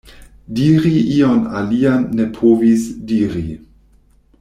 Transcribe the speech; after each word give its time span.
Diri 0.59 0.93
ion 1.17 1.41
alian 1.59 2.01
ne 2.21 2.25
povis 2.41 2.89
diri. 3.13 3.47